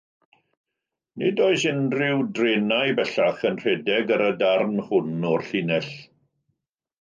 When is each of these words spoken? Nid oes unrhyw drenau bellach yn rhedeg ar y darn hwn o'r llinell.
Nid 1.23 1.41
oes 1.47 1.65
unrhyw 1.71 2.23
drenau 2.39 2.95
bellach 3.01 3.45
yn 3.51 3.59
rhedeg 3.65 4.15
ar 4.17 4.25
y 4.29 4.31
darn 4.41 4.75
hwn 4.89 5.29
o'r 5.35 5.47
llinell. 5.51 5.93